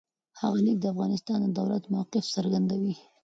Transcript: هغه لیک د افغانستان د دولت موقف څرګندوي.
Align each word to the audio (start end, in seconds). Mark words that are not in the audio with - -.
هغه 0.41 0.59
لیک 0.65 0.77
د 0.81 0.85
افغانستان 0.93 1.37
د 1.41 1.47
دولت 1.59 1.83
موقف 1.93 2.25
څرګندوي. 2.35 2.93